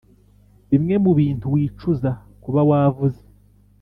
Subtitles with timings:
[0.69, 2.09] bimwe mubintu wicuza
[2.43, 3.21] kuba wavuze.